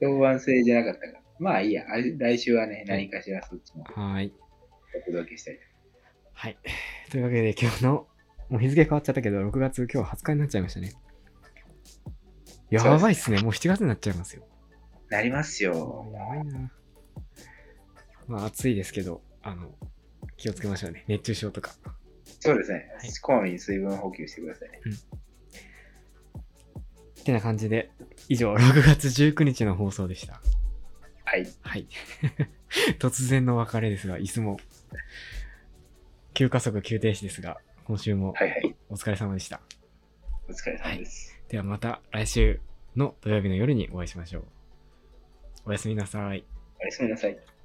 [0.00, 1.20] 当番制じゃなかったか。
[1.38, 1.84] まあいいや。
[1.86, 4.32] あ来週はね、何かしらそっちもはーい。
[5.06, 5.60] お届けしたいと
[6.32, 6.58] はい。
[7.10, 8.08] というわけで今日の、
[8.48, 10.92] もう日付変わっちゃったけど、6月今日20日になっちゃいましたね。
[12.70, 13.38] やばいっすね。
[13.40, 14.48] もう7月になっちゃいますよ。
[15.10, 16.10] なりますよ。
[16.14, 16.72] やばいな。
[18.28, 19.76] まあ暑いですけど、あの、
[20.38, 21.04] 気をつけましょうね。
[21.06, 21.74] 熱中症とか。
[22.46, 23.10] そうですねはい。
[23.20, 24.80] こまめに水分補給してくださいね。
[27.20, 27.90] ってな感じで、
[28.28, 30.40] 以上、6月19日の放送でした。
[31.24, 31.46] はい。
[31.62, 31.88] はい。
[33.00, 34.58] 突然の別れですが、いつも、
[36.34, 38.76] 急加速急停止ですが、今週もはいはい。
[38.88, 39.60] お疲れ様でした。
[40.48, 41.36] お疲れ様です。
[41.48, 42.60] ではまた来週
[42.94, 44.44] の土曜日の夜にお会いしましょう。
[45.66, 46.44] おやすみなさい。
[46.80, 47.55] おやすみなさい。